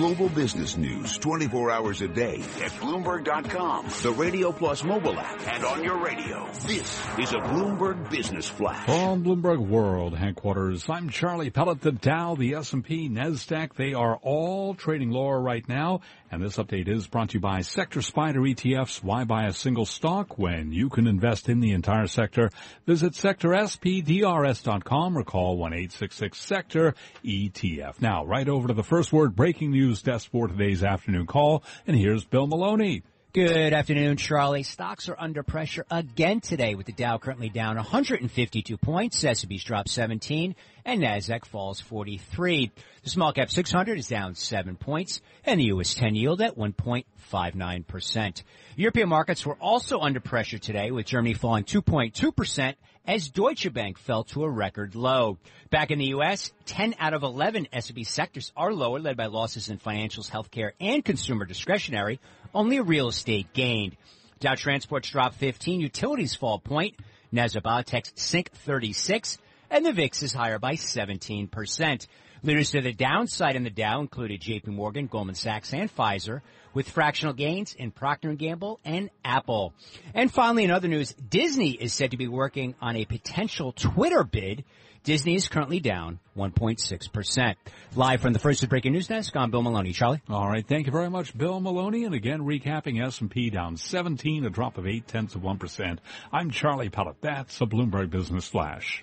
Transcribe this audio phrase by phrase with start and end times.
[0.00, 5.40] Blue Global business news 24 hours a day at Bloomberg.com, the Radio Plus mobile app,
[5.48, 6.46] and on your radio.
[6.66, 8.84] This is a Bloomberg Business Flash.
[8.84, 11.80] From Bloomberg World headquarters, I'm Charlie Pellet.
[11.80, 16.02] The Dow, the S&P, NASDAQ, they are all trading lower right now.
[16.32, 19.02] And this update is brought to you by Sector SPDR ETFs.
[19.02, 22.50] Why buy a single stock when you can invest in the entire sector?
[22.86, 28.00] Visit sectorspdrs.com or call 1-866-SECTOR ETF.
[28.00, 31.62] Now, right over to the first word breaking news desk for today's afternoon call.
[31.86, 33.04] And here's Bill Maloney.
[33.32, 34.64] Good afternoon, Charlie.
[34.64, 39.88] Stocks are under pressure again today with the Dow currently down 152 points, S&P's dropped
[39.88, 42.72] 17, and Nasdaq falls 43.
[43.04, 48.42] The small cap 600 is down 7 points, and the US 10 yield at 1.59%.
[48.74, 52.74] European markets were also under pressure today with Germany falling 2.2%
[53.10, 55.36] as Deutsche Bank fell to a record low.
[55.68, 59.68] Back in the U.S., 10 out of 11 S&P sectors are lower, led by losses
[59.68, 62.20] in financials, healthcare, and consumer discretionary.
[62.54, 63.96] Only real estate gained.
[64.38, 66.94] Dow Transports drop 15, utilities fall point,
[67.32, 69.38] Nasdaq Biotech sink 36,
[69.72, 72.06] and the VIX is higher by 17%.
[72.44, 76.42] Leaders to the downside in the Dow included JP Morgan, Goldman Sachs, and Pfizer,
[76.74, 79.74] with fractional gains in Procter & Gamble and Apple.
[80.14, 84.24] And finally, in other news, Disney is said to be working on a potential Twitter
[84.24, 84.64] bid.
[85.02, 87.54] Disney is currently down 1.6%.
[87.96, 89.92] Live from the first breaking news desk, I'm Bill Maloney.
[89.92, 90.20] Charlie?
[90.28, 90.66] All right.
[90.66, 92.04] Thank you very much, Bill Maloney.
[92.04, 95.98] And again, recapping S&P down 17, a drop of 8 tenths of 1%.
[96.30, 97.16] I'm Charlie Pellet.
[97.22, 99.02] That's a Bloomberg Business Flash.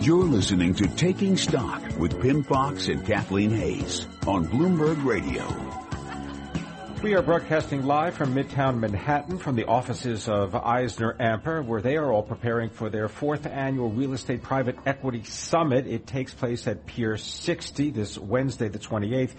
[0.00, 5.77] You're listening to Taking Stock with Pimm Fox and Kathleen Hays on Bloomberg Radio.
[7.00, 11.96] We are broadcasting live from Midtown Manhattan from the offices of Eisner Amper, where they
[11.96, 15.86] are all preparing for their fourth annual Real Estate Private Equity Summit.
[15.86, 19.30] It takes place at Pier 60 this Wednesday, the 28th.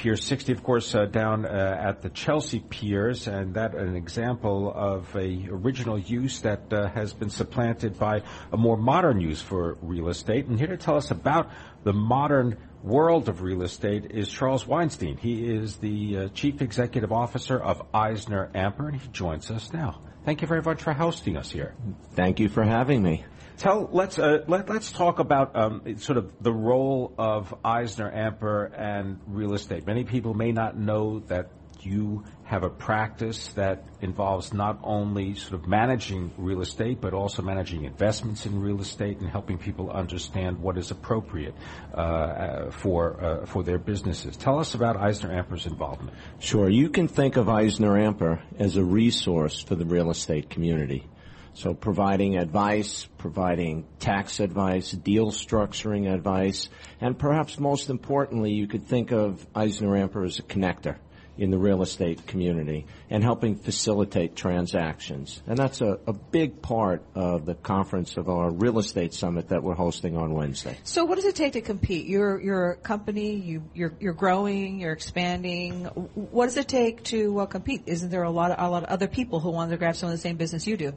[0.00, 4.72] Pier 60, of course, uh, down uh, at the Chelsea piers, and that an example
[4.74, 9.76] of a original use that uh, has been supplanted by a more modern use for
[9.82, 10.46] real estate.
[10.46, 11.50] And here to tell us about
[11.84, 15.18] the modern world of real estate is Charles Weinstein.
[15.18, 20.00] He is the uh, chief executive officer of Eisner Amper, and he joins us now.
[20.30, 21.74] Thank you very much for hosting us here.
[22.14, 23.24] Thank you for having me.
[23.58, 28.70] Tell let's uh, let, us talk about um, sort of the role of Eisner Amper
[28.78, 29.88] and real estate.
[29.88, 31.50] Many people may not know that
[31.84, 37.42] you have a practice that involves not only sort of managing real estate, but also
[37.42, 41.54] managing investments in real estate and helping people understand what is appropriate
[41.94, 44.36] uh, uh, for uh, for their businesses.
[44.36, 46.16] Tell us about Eisner Amper's involvement.
[46.40, 51.06] Sure, you can think of Eisner Amper as a resource for the real estate community.
[51.52, 56.68] So providing advice, providing tax advice, deal structuring advice,
[57.00, 60.96] and perhaps most importantly, you could think of Eisner Amper as a connector
[61.38, 65.42] in the real estate community and helping facilitate transactions.
[65.46, 69.62] And that's a, a, big part of the conference of our real estate summit that
[69.62, 70.76] we're hosting on Wednesday.
[70.84, 72.06] So what does it take to compete?
[72.06, 75.84] You're, you're a company, you, you're, you're growing, you're expanding.
[76.14, 77.82] What does it take to uh, compete?
[77.86, 80.08] Isn't there a lot, of, a lot of other people who want to grab some
[80.08, 80.92] of the same business you do?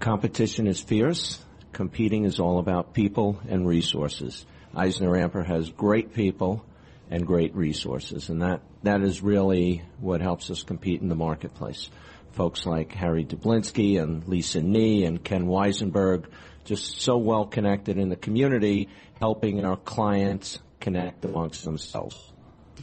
[0.00, 1.38] Competition is fierce.
[1.72, 4.46] Competing is all about people and resources.
[4.74, 6.64] Eisner Amper has great people
[7.12, 11.90] and great resources, and that, that is really what helps us compete in the marketplace.
[12.30, 16.24] Folks like Harry Dublinsky and Lisa Knee and Ken Weissenberg,
[16.64, 18.88] just so well connected in the community,
[19.20, 22.16] helping our clients connect amongst themselves.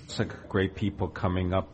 [0.03, 1.67] It's like great people coming up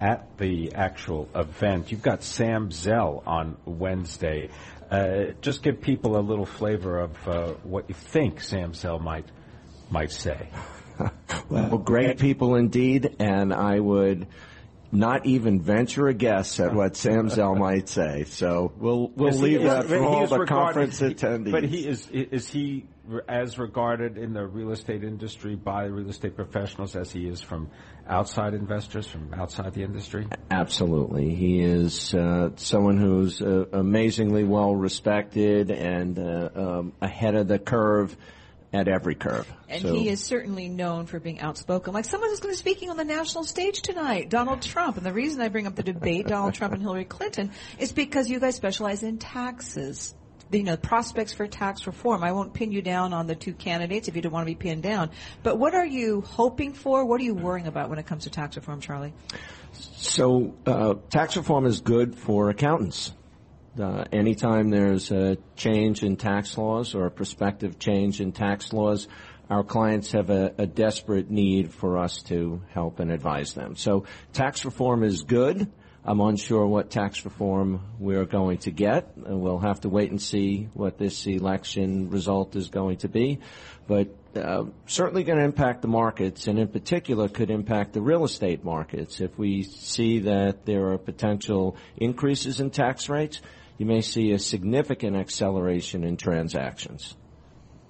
[0.00, 1.90] at the actual event.
[1.90, 4.50] You've got Sam Zell on Wednesday.
[4.88, 9.26] Uh, just give people a little flavor of uh, what you think Sam Zell might
[9.90, 10.48] might say.
[11.50, 14.26] Well, great people indeed, and I would
[14.92, 18.24] not even venture a guess at what Sam Zell might say.
[18.24, 21.50] So we'll we'll Is leave he- that for all the regarded- conference attendees.
[21.52, 22.84] But he is is he
[23.26, 27.70] as regarded in the real estate industry by real estate professionals as he is from
[28.06, 30.26] outside investors from outside the industry?
[30.50, 31.34] Absolutely.
[31.34, 37.58] He is uh, someone who's uh, amazingly well respected and uh, um, ahead of the
[37.58, 38.14] curve
[38.72, 39.50] at every curve.
[39.68, 41.94] And So- he is certainly known for being outspoken.
[41.94, 44.96] Like someone who's going to be speaking on the national stage tonight, Donald Trump.
[44.96, 48.28] And the reason I bring up the debate, Donald Trump and Hillary Clinton, is because
[48.28, 50.14] you guys specialize in taxes.
[50.50, 52.24] The, you know, prospects for tax reform.
[52.24, 54.54] I won't pin you down on the two candidates if you don't want to be
[54.54, 55.10] pinned down.
[55.42, 57.04] But what are you hoping for?
[57.04, 59.12] What are you worrying about when it comes to tax reform, Charly?
[59.72, 63.12] So, uh, tax reform is good for accountants.
[63.78, 69.06] Uh, anytime there's a change in tax laws or a prospective change in tax laws,
[69.48, 73.76] our clients have a, a desperate need for us to help and advise them.
[73.76, 75.70] So, tax reform is good.
[76.04, 79.12] I'm unsure what tax reform we're going to get.
[79.16, 83.40] We'll have to wait and see what this election result is going to be.
[83.86, 88.24] But uh, certainly going to impact the markets, and in particular could impact the real
[88.24, 89.20] estate markets.
[89.20, 93.42] If we see that there are potential increases in tax rates,
[93.78, 97.16] you may see a significant acceleration in transactions.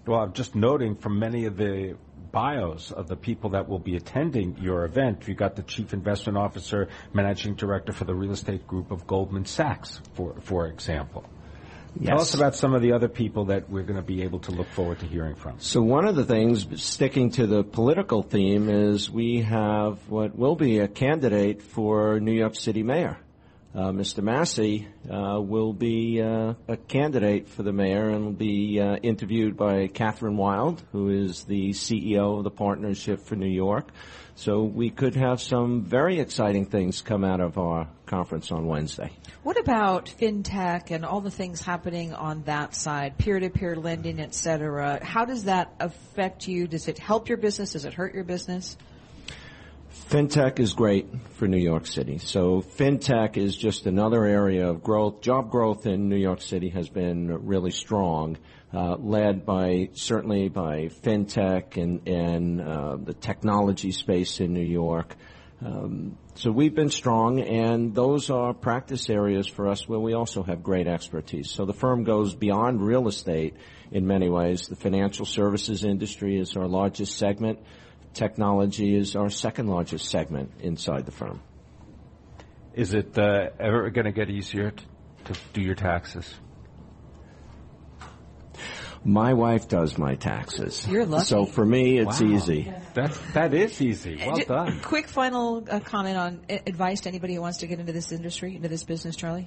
[0.06, 1.96] Well, I'm just noting from many of the
[2.30, 6.38] bios of the people that will be attending your event, you got the chief investment
[6.38, 11.24] officer, managing director for the real estate group of Goldman Sachs, for for example.
[12.04, 14.52] Tell us about some of the other people that we're going to be able to
[14.52, 15.58] look forward to hearing from.
[15.58, 20.54] So one of the things, sticking to the political theme, is we have what will
[20.54, 23.18] be a candidate for New York City mayor.
[23.78, 24.24] Uh, Mr.
[24.24, 29.86] Massey uh, will be uh, a candidate for the mayor and will be interviewed by
[29.86, 33.90] Kathryn Wylde, who is the CEO of the Partnership for New York.
[34.34, 39.12] So we could have some very exciting things come out of our conference on Wednesday.
[39.44, 44.98] What about fintech and all the things happening on that side, peer-to-peer lending, et cetera?
[45.04, 46.66] How does that affect you?
[46.66, 47.74] Does it help your business?
[47.74, 48.76] Does it hurt your business?
[49.90, 52.18] FinTech is great for New York City.
[52.18, 55.22] So FinTech is just another area of growth.
[55.22, 58.36] Job growth in New York City has been really strong,
[58.72, 65.14] uh, led by certainly by FinTech and, and uh, the technology space in New York.
[65.64, 70.42] Um, so we've been strong, and those are practice areas for us where we also
[70.42, 71.50] have great expertise.
[71.50, 73.56] So the firm goes beyond real estate
[73.90, 74.68] in many ways.
[74.68, 77.58] The financial services industry is our largest segment.
[78.22, 81.40] Technology is our second largest segment inside the firm.
[82.74, 84.84] Is it uh, ever going to get easier to,
[85.32, 86.28] to do your taxes?
[89.04, 90.84] My wife does my taxes.
[90.88, 91.26] You're lucky.
[91.26, 92.26] So for me, it's Wow.
[92.28, 92.72] easy.
[92.92, 94.16] That's that is easy.
[94.26, 94.80] Well Ju- done.
[94.80, 98.10] Quick final uh, comment on uh, advice to anybody who wants to get into this
[98.10, 99.46] industry, into this business, Charly.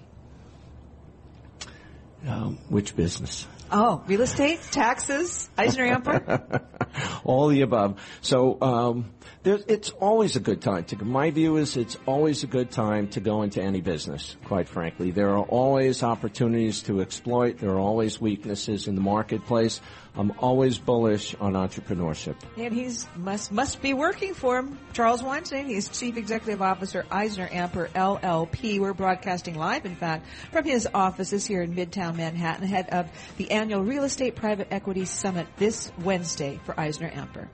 [2.25, 3.45] Um, which business?
[3.69, 6.61] Oh, real estate, taxes, Eisner Amper.
[7.23, 7.99] All the above.
[8.21, 9.11] So um,
[9.43, 11.03] it's always a good time to.
[11.03, 14.35] My view is it's always a good time to go into any business.
[14.45, 17.57] Quite frankly, there are always opportunities to exploit.
[17.57, 19.81] There are always weaknesses in the marketplace.
[20.13, 22.35] I'm always bullish on entrepreneurship.
[22.57, 24.77] and he's must must be working for him.
[24.91, 28.79] Charles Weinstein, he's Chief Executive Officer, Eisner Amper LLP.
[28.79, 33.51] We're broadcasting live, in fact, from his offices here in Midtown Manhattan, ahead of the
[33.51, 37.47] annual Real Estate Private Equity Summit this Wednesday for Eisner Amper.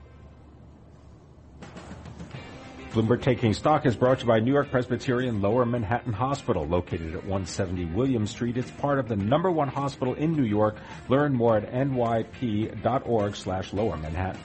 [2.92, 7.14] Bloomberg Taking Stock is brought to you by New York Presbyterian Lower Manhattan Hospital, located
[7.14, 8.56] at 170 William Street.
[8.56, 10.76] It's part of the number one hospital in New York.
[11.10, 14.40] Learn more at nyp.org slash lower Manhattan.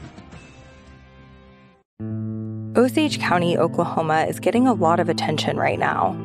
[2.75, 6.17] Osage County, Oklahoma is getting a lot of attention right now.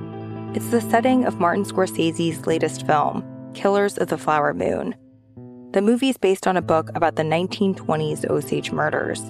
[0.55, 3.23] It's the setting of Martin Scorsese's latest film,
[3.55, 4.97] Killers of the Flower Moon.
[5.73, 9.21] The movie is based on a book about the 1920s Osage murders,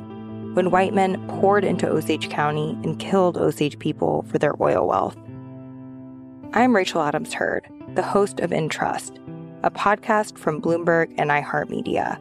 [0.55, 5.17] when white men poured into Osage County and killed Osage people for their oil wealth.
[6.53, 7.67] I'm Rachel Adams Heard,
[7.97, 9.19] the host of In Trust,
[9.65, 12.21] a podcast from Bloomberg and iHeartMedia.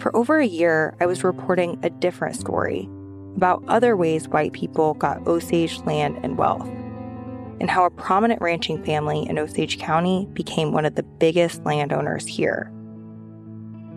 [0.00, 2.88] For over a year, I was reporting a different story
[3.36, 6.66] about other ways white people got Osage land and wealth,
[7.60, 12.26] and how a prominent ranching family in Osage County became one of the biggest landowners
[12.26, 12.72] here.